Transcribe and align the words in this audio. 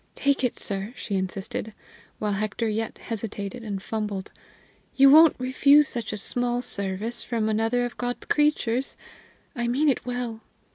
Take 0.15 0.43
it, 0.43 0.57
sir," 0.59 0.93
she 0.95 1.13
insisted, 1.13 1.75
while 2.17 2.31
Hector 2.31 2.67
yet 2.67 2.97
hesitated 2.97 3.63
and 3.63 3.83
fumbled; 3.83 4.31
"you 4.95 5.11
won't 5.11 5.35
refuse 5.37 5.87
such 5.87 6.11
a 6.11 6.17
small 6.17 6.63
service 6.63 7.21
from 7.21 7.47
another 7.47 7.85
of 7.85 7.97
God's 7.97 8.25
creatures! 8.25 8.97
I 9.55 9.67
mean 9.67 9.87
it 9.89 10.03
well." 10.03 10.41